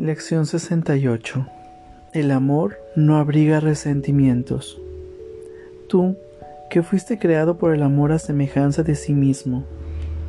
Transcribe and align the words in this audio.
Lección 0.00 0.46
68 0.46 1.46
El 2.14 2.30
amor 2.30 2.78
no 2.96 3.18
abriga 3.18 3.60
resentimientos. 3.60 4.80
Tú, 5.90 6.16
que 6.70 6.82
fuiste 6.82 7.18
creado 7.18 7.58
por 7.58 7.74
el 7.74 7.82
amor 7.82 8.10
a 8.12 8.18
semejanza 8.18 8.82
de 8.82 8.94
sí 8.94 9.12
mismo, 9.12 9.64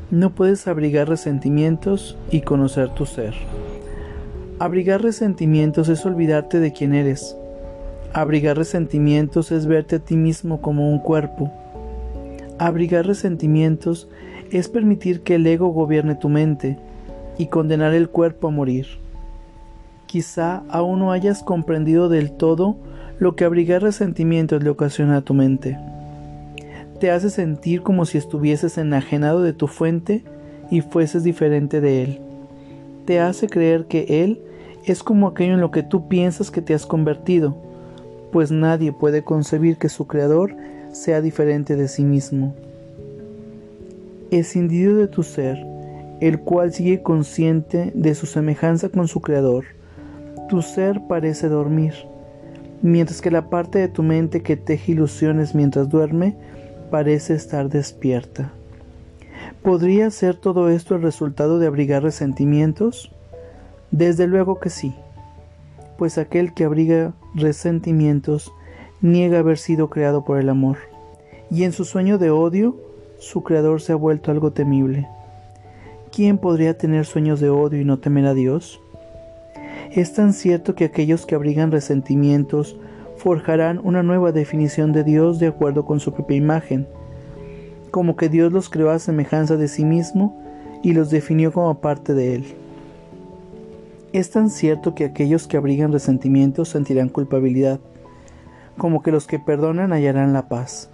no 0.09 0.36
puedes 0.36 0.68
abrigar 0.68 1.07
resentimientos 1.07 2.18
y 2.31 2.41
conocer 2.41 2.89
tu 2.89 3.05
ser. 3.05 3.34
Abrigar 4.59 5.04
resentimientos 5.04 5.88
es 5.88 6.05
olvidarte 6.05 6.59
de 6.59 6.73
quién 6.73 6.94
eres. 6.94 7.38
Abrigar 8.12 8.58
resentimientos 8.58 9.53
es 9.53 9.67
verte 9.67 9.95
a 9.95 9.99
ti 9.99 10.17
mismo 10.17 10.62
como 10.62 10.91
un 10.91 10.99
cuerpo. 10.99 11.49
Abrigar 12.59 13.08
resentimientos 13.08 14.09
es 14.52 14.67
permitir 14.67 15.22
que 15.22 15.35
el 15.35 15.48
ego 15.48 15.70
gobierne 15.70 16.16
tu 16.16 16.27
mente 16.27 16.77
y 17.38 17.45
condenar 17.45 17.94
el 17.94 18.09
cuerpo 18.09 18.49
a 18.49 18.52
morir. 18.52 18.99
Quizá 20.11 20.63
aún 20.67 20.99
no 20.99 21.13
hayas 21.13 21.41
comprendido 21.41 22.09
del 22.09 22.33
todo 22.33 22.75
lo 23.17 23.38
que 23.38 23.45
abrigar 23.45 23.81
resentimientos 23.81 24.61
le 24.61 24.70
ocasiona 24.70 25.15
a 25.15 25.21
tu 25.21 25.34
mente. 25.34 25.79
Te 26.99 27.11
hace 27.11 27.29
sentir 27.29 27.81
como 27.81 28.03
si 28.03 28.17
estuvieses 28.17 28.77
enajenado 28.77 29.41
de 29.41 29.53
tu 29.53 29.67
fuente 29.67 30.25
y 30.70 30.81
fueses 30.81 31.23
diferente 31.23 31.79
de 31.79 32.03
él. 32.03 32.20
Te 33.05 33.21
hace 33.21 33.47
creer 33.47 33.85
que 33.85 34.25
él 34.25 34.41
es 34.85 35.01
como 35.01 35.29
aquello 35.29 35.53
en 35.53 35.61
lo 35.61 35.71
que 35.71 35.81
tú 35.81 36.09
piensas 36.09 36.51
que 36.51 36.62
te 36.62 36.73
has 36.73 36.85
convertido, 36.85 37.55
pues 38.34 38.51
nadie 38.51 38.91
puede 38.91 39.23
concebir 39.23 39.77
que 39.77 39.87
su 39.87 40.07
creador 40.07 40.53
sea 40.91 41.21
diferente 41.21 41.77
de 41.77 41.87
sí 41.87 42.03
mismo. 42.03 42.53
Escindido 44.29 44.98
de 44.98 45.07
tu 45.07 45.23
ser, 45.23 45.65
el 46.20 46.41
cual 46.41 46.73
sigue 46.73 47.01
consciente 47.01 47.93
de 47.96 48.13
su 48.13 48.25
semejanza 48.25 48.90
con 48.90 49.07
su 49.07 49.21
creador, 49.21 49.63
tu 50.52 50.62
ser 50.62 50.99
parece 51.07 51.48
dormir, 51.48 51.94
mientras 52.82 53.21
que 53.21 53.32
la 53.32 53.49
parte 53.49 53.80
de 53.80 53.88
tu 53.88 54.04
mente 54.04 54.44
que 54.44 54.58
teje 54.58 54.91
ilusiones 54.91 55.55
mientras 55.55 55.88
duerme 55.88 56.35
parece 56.90 57.35
estar 57.35 57.70
despierta. 57.70 58.52
¿Podría 59.63 60.12
ser 60.12 60.35
todo 60.35 60.68
esto 60.68 60.96
el 60.96 61.04
resultado 61.04 61.58
de 61.58 61.68
abrigar 61.68 62.04
resentimientos? 62.04 63.13
Desde 63.91 64.28
luego 64.28 64.59
que 64.59 64.69
sí, 64.69 64.94
pues 65.97 66.18
aquel 66.18 66.53
que 66.53 66.66
abriga 66.66 67.13
resentimientos 67.34 68.52
niega 69.00 69.40
haber 69.40 69.58
sido 69.58 69.90
creado 69.90 70.25
por 70.25 70.38
el 70.38 70.50
amor, 70.50 70.80
y 71.50 71.63
en 71.63 71.72
su 71.72 71.86
sueño 71.86 72.18
de 72.18 72.30
odio, 72.30 72.75
su 73.19 73.41
creador 73.41 73.80
se 73.80 73.94
ha 73.94 73.96
vuelto 73.96 74.31
algo 74.31 74.52
temible. 74.52 75.08
¿Quién 76.12 76.38
podría 76.38 76.78
tener 76.78 77.06
sueños 77.06 77.40
de 77.40 77.50
odio 77.50 77.80
y 77.80 77.86
no 77.86 78.00
temer 78.00 78.25
a 78.25 78.34
Dios? 78.34 78.81
Es 79.94 80.13
tan 80.13 80.31
cierto 80.31 80.73
que 80.73 80.85
aquellos 80.85 81.25
que 81.25 81.35
abrigan 81.35 81.69
resentimientos 81.69 82.78
forjarán 83.17 83.78
una 83.84 84.03
nueva 84.03 84.31
definición 84.31 84.94
de 84.94 85.03
Dios 85.03 85.38
de 85.38 85.47
acuerdo 85.47 85.85
con 85.85 86.00
su 86.00 86.13
propia 86.13 86.38
imagen, 86.38 86.88
como 87.91 88.16
que 88.16 88.29
Dios 88.29 88.53
los 88.53 88.69
creó 88.69 88.89
a 88.89 89.00
semejanza 89.00 89.57
de 89.57 89.67
sí 89.67 89.84
mismo 89.84 90.41
y 90.81 90.94
los 90.94 91.09
definió 91.09 91.51
como 91.51 91.81
parte 91.81 92.13
de 92.13 92.35
Él. 92.35 92.45
Es 94.13 94.31
tan 94.31 94.50
cierto 94.50 94.95
que 94.95 95.03
aquellos 95.03 95.45
que 95.45 95.57
abrigan 95.57 95.91
resentimientos 95.91 96.69
sentirán 96.69 97.09
culpabilidad, 97.09 97.81
como 98.78 99.03
que 99.03 99.12
los 99.12 99.28
que 99.28 99.39
perdonan 99.39 99.91
hallarán 99.91 100.31
la 100.31 100.47
paz. 100.47 100.89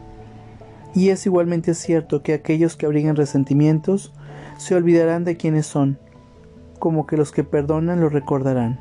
Y 0.95 1.09
es 1.09 1.23
igualmente 1.27 1.75
cierto 1.75 2.23
que 2.23 2.33
aquellos 2.33 2.75
que 2.75 2.87
abrigan 2.87 3.15
resentimientos 3.15 4.11
se 4.57 4.73
olvidarán 4.73 5.23
de 5.23 5.37
quiénes 5.37 5.67
son, 5.67 5.99
como 6.79 7.05
que 7.05 7.17
los 7.17 7.31
que 7.31 7.43
perdonan 7.43 8.01
lo 8.01 8.09
recordarán. 8.09 8.79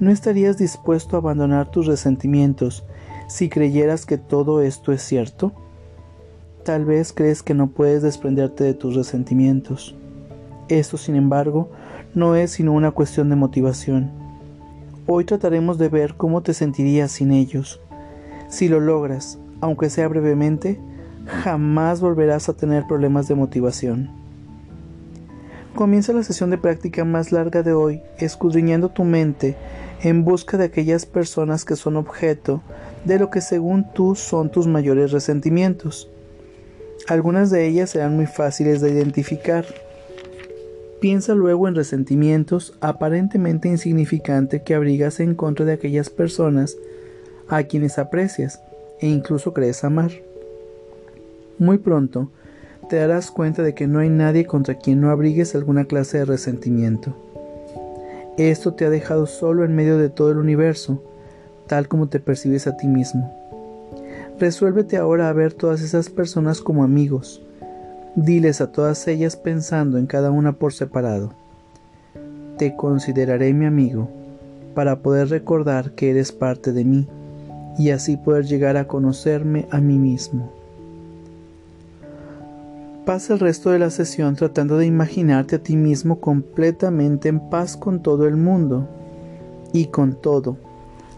¿No 0.00 0.10
estarías 0.10 0.58
dispuesto 0.58 1.16
a 1.16 1.20
abandonar 1.20 1.70
tus 1.70 1.86
resentimientos 1.86 2.84
si 3.28 3.48
creyeras 3.48 4.06
que 4.06 4.18
todo 4.18 4.60
esto 4.60 4.92
es 4.92 5.02
cierto? 5.02 5.52
Tal 6.64 6.84
vez 6.84 7.12
crees 7.12 7.42
que 7.42 7.54
no 7.54 7.68
puedes 7.68 8.02
desprenderte 8.02 8.64
de 8.64 8.74
tus 8.74 8.94
resentimientos. 8.94 9.94
Esto, 10.68 10.96
sin 10.96 11.14
embargo, 11.14 11.70
no 12.14 12.36
es 12.36 12.52
sino 12.52 12.72
una 12.72 12.90
cuestión 12.90 13.28
de 13.28 13.36
motivación. 13.36 14.10
Hoy 15.06 15.24
trataremos 15.24 15.76
de 15.78 15.88
ver 15.88 16.14
cómo 16.16 16.42
te 16.42 16.54
sentirías 16.54 17.12
sin 17.12 17.32
ellos. 17.32 17.80
Si 18.48 18.68
lo 18.68 18.80
logras, 18.80 19.38
aunque 19.60 19.90
sea 19.90 20.08
brevemente, 20.08 20.80
jamás 21.26 22.00
volverás 22.00 22.48
a 22.48 22.56
tener 22.56 22.86
problemas 22.86 23.28
de 23.28 23.34
motivación. 23.34 24.23
Comienza 25.74 26.12
la 26.12 26.22
sesión 26.22 26.50
de 26.50 26.58
práctica 26.58 27.04
más 27.04 27.32
larga 27.32 27.64
de 27.64 27.72
hoy 27.72 28.00
escudriñando 28.18 28.90
tu 28.90 29.02
mente 29.02 29.56
en 30.04 30.24
busca 30.24 30.56
de 30.56 30.66
aquellas 30.66 31.04
personas 31.04 31.64
que 31.64 31.74
son 31.74 31.96
objeto 31.96 32.62
de 33.04 33.18
lo 33.18 33.28
que 33.28 33.40
según 33.40 33.92
tú 33.92 34.14
son 34.14 34.52
tus 34.52 34.68
mayores 34.68 35.10
resentimientos. 35.10 36.08
Algunas 37.08 37.50
de 37.50 37.66
ellas 37.66 37.90
serán 37.90 38.14
muy 38.14 38.26
fáciles 38.26 38.80
de 38.80 38.92
identificar. 38.92 39.66
Piensa 41.00 41.34
luego 41.34 41.66
en 41.66 41.74
resentimientos 41.74 42.74
aparentemente 42.80 43.66
insignificantes 43.66 44.62
que 44.62 44.76
abrigas 44.76 45.18
en 45.18 45.34
contra 45.34 45.66
de 45.66 45.72
aquellas 45.72 46.08
personas 46.08 46.76
a 47.48 47.64
quienes 47.64 47.98
aprecias 47.98 48.60
e 49.00 49.08
incluso 49.08 49.52
crees 49.52 49.82
amar. 49.82 50.12
Muy 51.58 51.78
pronto 51.78 52.30
te 52.84 52.96
darás 52.96 53.30
cuenta 53.30 53.62
de 53.62 53.74
que 53.74 53.86
no 53.86 53.98
hay 53.98 54.08
nadie 54.08 54.46
contra 54.46 54.76
quien 54.76 55.00
no 55.00 55.10
abrigues 55.10 55.54
alguna 55.54 55.84
clase 55.84 56.18
de 56.18 56.24
resentimiento. 56.24 57.14
Esto 58.36 58.74
te 58.74 58.84
ha 58.84 58.90
dejado 58.90 59.26
solo 59.26 59.64
en 59.64 59.74
medio 59.74 59.98
de 59.98 60.10
todo 60.10 60.30
el 60.30 60.38
universo, 60.38 61.02
tal 61.66 61.88
como 61.88 62.08
te 62.08 62.20
percibes 62.20 62.66
a 62.66 62.76
ti 62.76 62.86
mismo. 62.86 63.32
Resuélvete 64.38 64.96
ahora 64.96 65.28
a 65.28 65.32
ver 65.32 65.54
todas 65.54 65.80
esas 65.80 66.10
personas 66.10 66.60
como 66.60 66.82
amigos, 66.82 67.44
Diles 68.16 68.60
a 68.60 68.70
todas 68.70 69.08
ellas 69.08 69.34
pensando 69.34 69.98
en 69.98 70.06
cada 70.06 70.30
una 70.30 70.52
por 70.52 70.72
separado. 70.72 71.32
Te 72.58 72.76
consideraré 72.76 73.52
mi 73.52 73.66
amigo, 73.66 74.08
para 74.72 75.00
poder 75.00 75.30
recordar 75.30 75.96
que 75.96 76.10
eres 76.10 76.30
parte 76.30 76.72
de 76.72 76.84
mí 76.84 77.08
y 77.76 77.90
así 77.90 78.16
poder 78.16 78.44
llegar 78.44 78.76
a 78.76 78.86
conocerme 78.86 79.66
a 79.72 79.80
mí 79.80 79.98
mismo. 79.98 80.52
Pasa 83.06 83.34
el 83.34 83.40
resto 83.40 83.70
de 83.70 83.78
la 83.78 83.90
sesión 83.90 84.34
tratando 84.34 84.78
de 84.78 84.86
imaginarte 84.86 85.56
a 85.56 85.58
ti 85.58 85.76
mismo 85.76 86.20
completamente 86.20 87.28
en 87.28 87.50
paz 87.50 87.76
con 87.76 88.02
todo 88.02 88.26
el 88.26 88.36
mundo 88.36 88.88
y 89.74 89.88
con 89.88 90.14
todo, 90.14 90.56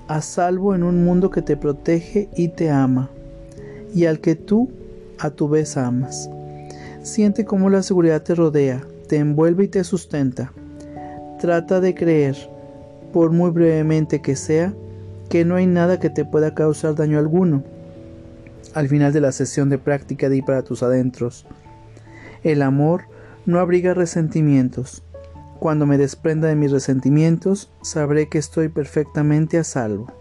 a 0.08 0.20
salvo 0.20 0.74
en 0.74 0.82
un 0.82 1.04
mundo 1.04 1.30
que 1.30 1.42
te 1.42 1.56
protege 1.56 2.28
y 2.34 2.48
te 2.48 2.70
ama, 2.70 3.08
y 3.94 4.06
al 4.06 4.18
que 4.18 4.34
tú 4.34 4.68
a 5.20 5.30
tu 5.30 5.48
vez 5.48 5.76
amas. 5.76 6.28
Siente 7.02 7.44
cómo 7.44 7.70
la 7.70 7.84
seguridad 7.84 8.20
te 8.20 8.34
rodea, 8.34 8.82
te 9.06 9.18
envuelve 9.18 9.64
y 9.64 9.68
te 9.68 9.84
sustenta. 9.84 10.52
Trata 11.38 11.80
de 11.80 11.94
creer, 11.94 12.36
por 13.12 13.30
muy 13.30 13.50
brevemente 13.50 14.20
que 14.20 14.34
sea, 14.34 14.74
que 15.28 15.44
no 15.44 15.54
hay 15.54 15.68
nada 15.68 16.00
que 16.00 16.10
te 16.10 16.24
pueda 16.24 16.52
causar 16.52 16.96
daño 16.96 17.20
alguno. 17.20 17.62
Al 18.74 18.88
final 18.88 19.12
de 19.12 19.20
la 19.20 19.30
sesión 19.30 19.68
de 19.68 19.78
práctica 19.78 20.28
di 20.28 20.42
para 20.42 20.62
tus 20.62 20.82
adentros. 20.82 21.46
El 22.42 22.62
amor 22.62 23.02
no 23.44 23.60
abriga 23.60 23.94
resentimientos. 23.94 25.02
Cuando 25.58 25.86
me 25.86 25.98
desprenda 25.98 26.48
de 26.48 26.56
mis 26.56 26.70
resentimientos, 26.70 27.70
sabré 27.82 28.28
que 28.28 28.38
estoy 28.38 28.68
perfectamente 28.68 29.58
a 29.58 29.64
salvo. 29.64 30.12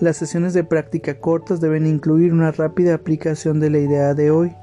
Las 0.00 0.16
sesiones 0.16 0.54
de 0.54 0.64
práctica 0.64 1.18
cortas 1.20 1.60
deben 1.60 1.86
incluir 1.86 2.32
una 2.32 2.50
rápida 2.50 2.94
aplicación 2.94 3.60
de 3.60 3.70
la 3.70 3.78
idea 3.78 4.14
de 4.14 4.30
hoy 4.30 4.54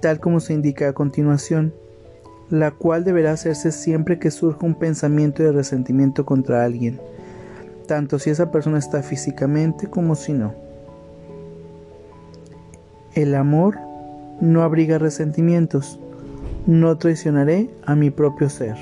tal 0.00 0.18
como 0.20 0.40
se 0.40 0.54
indica 0.54 0.88
a 0.88 0.92
continuación, 0.92 1.74
la 2.48 2.72
cual 2.72 3.04
deberá 3.04 3.32
hacerse 3.32 3.70
siempre 3.70 4.18
que 4.18 4.30
surja 4.30 4.66
un 4.66 4.74
pensamiento 4.74 5.42
de 5.42 5.52
resentimiento 5.52 6.24
contra 6.24 6.64
alguien, 6.64 7.00
tanto 7.86 8.18
si 8.18 8.30
esa 8.30 8.50
persona 8.50 8.78
está 8.78 9.02
físicamente 9.02 9.88
como 9.88 10.14
si 10.14 10.32
no. 10.32 10.54
El 13.14 13.34
amor 13.34 13.78
no 14.40 14.62
abriga 14.62 14.98
resentimientos, 14.98 15.98
no 16.66 16.96
traicionaré 16.98 17.70
a 17.86 17.94
mi 17.94 18.10
propio 18.10 18.48
ser. 18.48 18.76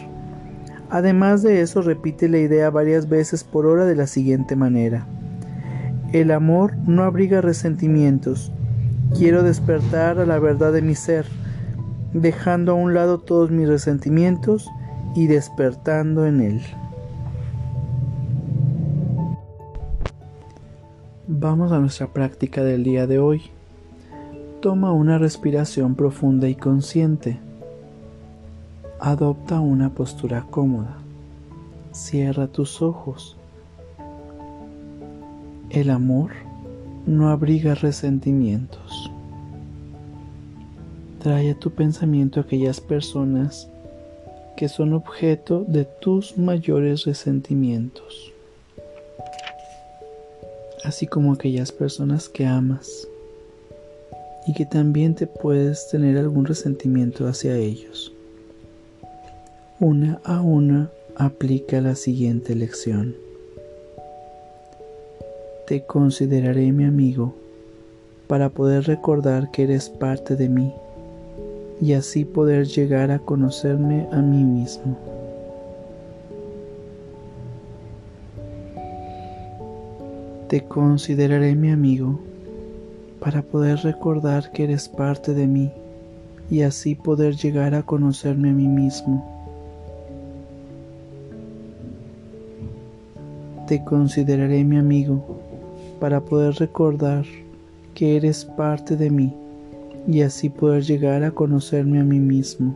Además 0.90 1.42
de 1.42 1.60
eso, 1.60 1.82
repite 1.82 2.28
la 2.28 2.38
idea 2.38 2.70
varias 2.70 3.08
veces 3.08 3.44
por 3.44 3.66
hora 3.66 3.84
de 3.84 3.96
la 3.96 4.06
siguiente 4.06 4.56
manera. 4.56 5.06
El 6.12 6.30
amor 6.30 6.74
no 6.86 7.04
abriga 7.04 7.40
resentimientos, 7.40 8.52
Quiero 9.16 9.42
despertar 9.42 10.20
a 10.20 10.26
la 10.26 10.38
verdad 10.38 10.72
de 10.72 10.82
mi 10.82 10.94
ser, 10.94 11.24
dejando 12.12 12.72
a 12.72 12.74
un 12.74 12.92
lado 12.92 13.18
todos 13.18 13.50
mis 13.50 13.66
resentimientos 13.66 14.68
y 15.16 15.26
despertando 15.26 16.26
en 16.26 16.40
él. 16.42 16.62
Vamos 21.26 21.72
a 21.72 21.78
nuestra 21.78 22.06
práctica 22.08 22.62
del 22.62 22.84
día 22.84 23.06
de 23.06 23.18
hoy. 23.18 23.50
Toma 24.60 24.90
una 24.90 25.18
respiración 25.18 25.94
profunda 25.94 26.48
y 26.48 26.56
consciente. 26.56 27.38
Adopta 28.98 29.60
una 29.60 29.94
postura 29.94 30.46
cómoda. 30.50 30.96
Cierra 31.92 32.48
tus 32.48 32.82
ojos. 32.82 33.36
El 35.70 35.90
amor 35.90 36.32
no 37.06 37.28
abriga 37.28 37.76
resentimientos. 37.76 39.12
Trae 41.22 41.52
a 41.52 41.54
tu 41.54 41.70
pensamiento 41.70 42.40
aquellas 42.40 42.80
personas 42.80 43.70
que 44.56 44.68
son 44.68 44.92
objeto 44.92 45.64
de 45.68 45.84
tus 45.84 46.36
mayores 46.36 47.04
resentimientos, 47.04 48.32
así 50.82 51.06
como 51.06 51.32
aquellas 51.32 51.70
personas 51.70 52.28
que 52.28 52.44
amas 52.44 53.06
y 54.48 54.54
que 54.54 54.64
también 54.64 55.14
te 55.14 55.26
puedes 55.26 55.90
tener 55.90 56.16
algún 56.16 56.46
resentimiento 56.46 57.28
hacia 57.28 57.54
ellos. 57.54 58.14
Una 59.78 60.22
a 60.24 60.40
una 60.40 60.90
aplica 61.16 61.82
la 61.82 61.94
siguiente 61.94 62.54
lección. 62.54 63.14
Te 65.66 65.84
consideraré 65.84 66.72
mi 66.72 66.86
amigo 66.86 67.34
para 68.26 68.48
poder 68.48 68.84
recordar 68.84 69.50
que 69.50 69.64
eres 69.64 69.90
parte 69.90 70.34
de 70.34 70.48
mí 70.48 70.72
y 71.82 71.92
así 71.92 72.24
poder 72.24 72.66
llegar 72.66 73.10
a 73.10 73.18
conocerme 73.18 74.08
a 74.10 74.22
mí 74.22 74.44
mismo. 74.44 74.96
Te 80.48 80.64
consideraré 80.64 81.54
mi 81.54 81.70
amigo 81.70 82.18
para 83.20 83.42
poder 83.42 83.78
recordar 83.80 84.52
que 84.52 84.64
eres 84.64 84.88
parte 84.88 85.34
de 85.34 85.46
mí 85.46 85.70
y 86.50 86.62
así 86.62 86.94
poder 86.94 87.36
llegar 87.36 87.74
a 87.74 87.82
conocerme 87.82 88.50
a 88.50 88.52
mí 88.52 88.68
mismo. 88.68 89.24
Te 93.66 93.84
consideraré 93.84 94.64
mi 94.64 94.78
amigo 94.78 95.22
para 96.00 96.20
poder 96.20 96.54
recordar 96.54 97.24
que 97.94 98.16
eres 98.16 98.44
parte 98.44 98.96
de 98.96 99.10
mí 99.10 99.34
y 100.06 100.22
así 100.22 100.48
poder 100.48 100.84
llegar 100.84 101.22
a 101.24 101.32
conocerme 101.32 102.00
a 102.00 102.04
mí 102.04 102.18
mismo. 102.18 102.74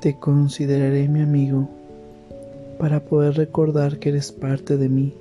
Te 0.00 0.14
consideraré 0.14 1.08
mi 1.08 1.20
amigo 1.20 1.68
para 2.78 3.00
poder 3.00 3.34
recordar 3.34 3.98
que 3.98 4.08
eres 4.08 4.32
parte 4.32 4.78
de 4.78 4.88
mí 4.88 5.12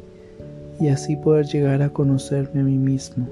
y 0.79 0.87
así 0.87 1.15
poder 1.15 1.45
llegar 1.45 1.81
a 1.81 1.89
conocerme 1.89 2.61
a 2.61 2.63
mí 2.63 2.77
mismo. 2.77 3.27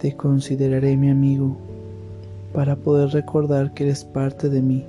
Te 0.00 0.16
consideraré 0.16 0.96
mi 0.96 1.10
amigo 1.10 1.56
para 2.52 2.76
poder 2.76 3.10
recordar 3.10 3.74
que 3.74 3.84
eres 3.84 4.04
parte 4.04 4.48
de 4.48 4.62
mí 4.62 4.84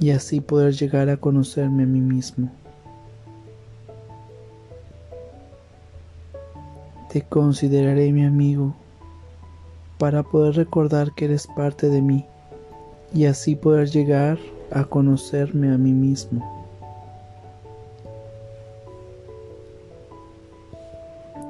y 0.00 0.10
así 0.10 0.40
poder 0.40 0.74
llegar 0.74 1.08
a 1.10 1.16
conocerme 1.16 1.84
a 1.84 1.86
mí 1.86 2.00
mismo. 2.00 2.50
Te 7.12 7.22
consideraré 7.22 8.10
mi 8.10 8.24
amigo 8.24 8.74
para 9.98 10.22
poder 10.22 10.54
recordar 10.54 11.14
que 11.14 11.26
eres 11.26 11.46
parte 11.46 11.88
de 11.88 12.00
mí 12.00 12.24
y 13.14 13.26
así 13.26 13.54
poder 13.54 13.90
llegar 13.90 14.38
a 14.72 14.84
conocerme 14.84 15.70
a 15.70 15.78
mí 15.78 15.92
mismo. 15.92 16.61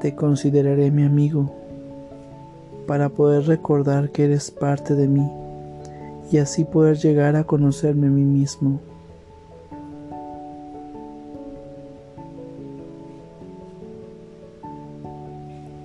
Te 0.02 0.16
consideraré 0.16 0.90
mi 0.90 1.04
amigo 1.04 1.54
para 2.88 3.10
poder 3.10 3.46
recordar 3.46 4.10
que 4.10 4.24
eres 4.24 4.50
parte 4.50 4.96
de 4.96 5.06
mí 5.06 5.30
y 6.32 6.38
así 6.38 6.64
poder 6.64 6.96
llegar 6.96 7.36
a 7.36 7.44
conocerme 7.44 8.08
a 8.08 8.10
mí 8.10 8.24
mismo. 8.24 8.80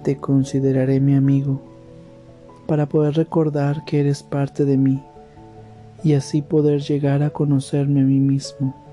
Te 0.01 0.17
consideraré 0.17 0.99
mi 0.99 1.13
amigo 1.13 1.61
para 2.65 2.87
poder 2.87 3.13
recordar 3.13 3.85
que 3.85 3.99
eres 3.99 4.23
parte 4.23 4.65
de 4.65 4.77
mí 4.77 4.99
y 6.03 6.13
así 6.13 6.41
poder 6.41 6.81
llegar 6.81 7.21
a 7.21 7.29
conocerme 7.29 8.01
a 8.01 8.05
mí 8.05 8.19
mismo. 8.19 8.86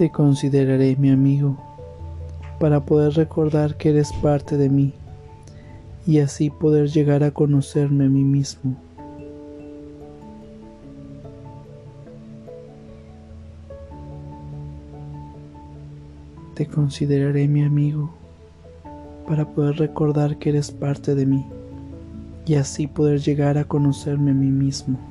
Te 0.00 0.08
consideraré 0.08 0.96
mi 0.96 1.10
amigo 1.10 1.58
para 2.58 2.86
poder 2.86 3.12
recordar 3.12 3.76
que 3.76 3.90
eres 3.90 4.14
parte 4.14 4.56
de 4.56 4.70
mí 4.70 4.94
y 6.06 6.20
así 6.20 6.48
poder 6.48 6.88
llegar 6.88 7.22
a 7.22 7.32
conocerme 7.32 8.06
a 8.06 8.08
mí 8.08 8.24
mismo. 8.24 8.76
Te 16.54 16.64
consideraré 16.64 17.46
mi 17.46 17.62
amigo 17.62 18.10
para 19.28 19.44
poder 19.44 19.76
recordar 19.76 20.38
que 20.38 20.48
eres 20.48 20.70
parte 20.70 21.14
de 21.14 21.26
mí 21.26 21.44
y 22.46 22.54
así 22.54 22.86
poder 22.86 23.20
llegar 23.20 23.58
a 23.58 23.64
conocerme 23.64 24.30
a 24.30 24.34
mí 24.34 24.50
mismo. 24.50 25.09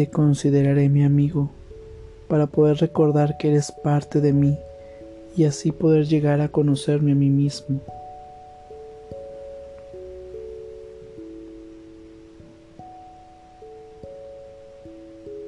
Te 0.00 0.08
consideraré 0.08 0.88
mi 0.88 1.04
amigo 1.04 1.50
para 2.26 2.46
poder 2.46 2.78
recordar 2.78 3.36
que 3.36 3.50
eres 3.50 3.70
parte 3.70 4.22
de 4.22 4.32
mí 4.32 4.56
y 5.36 5.44
así 5.44 5.72
poder 5.72 6.06
llegar 6.06 6.40
a 6.40 6.48
conocerme 6.48 7.12
a 7.12 7.14
mí 7.14 7.28
mismo. 7.28 7.80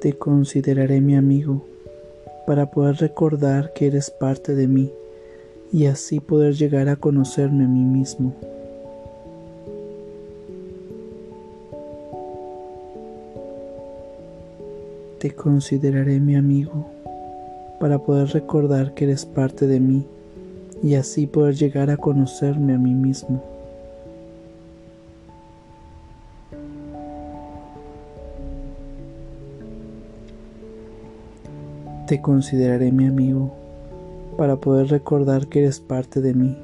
Te 0.01 0.13
consideraré 0.13 1.01
mi 1.01 1.15
amigo 1.15 1.65
para 2.45 2.69
poder 2.69 2.97
recordar 2.97 3.73
que 3.73 3.87
eres 3.87 4.11
parte 4.11 4.53
de 4.53 4.67
mí 4.67 4.91
y 5.71 5.87
así 5.87 6.19
poder 6.19 6.53
llegar 6.53 6.89
a 6.89 6.95
conocerme 6.95 7.63
a 7.63 7.67
mí 7.67 7.85
mismo. 7.85 8.35
Te 15.23 15.31
consideraré 15.33 16.19
mi 16.19 16.35
amigo 16.35 16.85
para 17.79 17.97
poder 17.97 18.27
recordar 18.31 18.93
que 18.93 19.05
eres 19.05 19.25
parte 19.25 19.67
de 19.67 19.79
mí 19.79 20.05
y 20.83 20.95
así 20.95 21.27
poder 21.27 21.55
llegar 21.55 21.89
a 21.89 21.95
conocerme 21.95 22.73
a 22.73 22.77
mí 22.77 22.93
mismo. 22.93 23.41
Te 32.05 32.19
consideraré 32.21 32.91
mi 32.91 33.07
amigo 33.07 33.53
para 34.37 34.57
poder 34.57 34.87
recordar 34.89 35.47
que 35.47 35.59
eres 35.59 35.79
parte 35.79 36.19
de 36.19 36.33
mí 36.33 36.57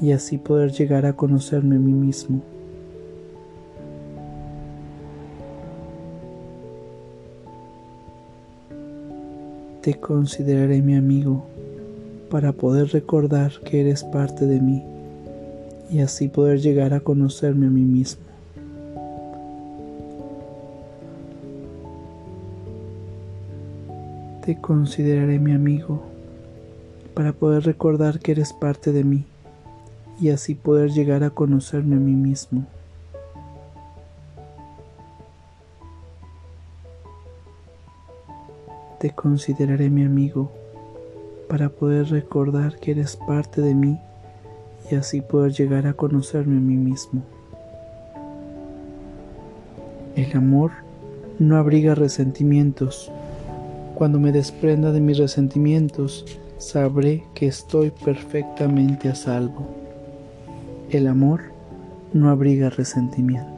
y 0.00 0.12
así 0.12 0.38
poder 0.38 0.72
llegar 0.72 1.04
a 1.04 1.12
conocerme 1.12 1.76
a 1.76 1.80
mí 1.80 1.92
mismo. 1.92 2.40
Te 9.82 9.94
consideraré 9.94 10.82
mi 10.82 10.96
amigo 10.96 11.44
para 12.30 12.52
poder 12.52 12.88
recordar 12.88 13.52
que 13.64 13.80
eres 13.80 14.02
parte 14.04 14.46
de 14.46 14.60
mí 14.60 14.82
y 15.90 16.00
así 16.00 16.28
poder 16.28 16.60
llegar 16.60 16.92
a 16.94 17.00
conocerme 17.00 17.66
a 17.66 17.70
mí 17.70 17.82
mismo. 17.82 18.22
Te 24.44 24.60
consideraré 24.60 25.38
mi 25.38 25.52
amigo 25.52 26.02
para 27.14 27.32
poder 27.32 27.64
recordar 27.64 28.18
que 28.18 28.32
eres 28.32 28.52
parte 28.52 28.92
de 28.92 29.04
mí 29.04 29.24
y 30.20 30.30
así 30.30 30.54
poder 30.54 30.90
llegar 30.90 31.22
a 31.22 31.30
conocerme 31.30 31.96
a 31.96 32.00
mí 32.00 32.12
mismo. 32.12 32.66
Te 38.98 39.10
consideraré 39.10 39.90
mi 39.90 40.04
amigo 40.04 40.50
para 41.48 41.68
poder 41.68 42.08
recordar 42.08 42.78
que 42.78 42.90
eres 42.90 43.16
parte 43.16 43.60
de 43.60 43.74
mí 43.74 43.98
y 44.90 44.94
así 44.96 45.20
poder 45.20 45.52
llegar 45.52 45.86
a 45.86 45.94
conocerme 45.94 46.56
a 46.56 46.60
mí 46.60 46.76
mismo. 46.76 47.22
El 50.16 50.36
amor 50.36 50.72
no 51.38 51.56
abriga 51.56 51.94
resentimientos. 51.94 53.10
Cuando 53.94 54.18
me 54.18 54.32
desprenda 54.32 54.92
de 54.92 55.00
mis 55.00 55.18
resentimientos, 55.18 56.24
sabré 56.58 57.24
que 57.34 57.46
estoy 57.46 57.90
perfectamente 57.90 59.08
a 59.08 59.14
salvo. 59.14 59.68
El 60.90 61.06
amor 61.06 61.40
no 62.12 62.30
abriga 62.30 62.70
resentimientos. 62.70 63.57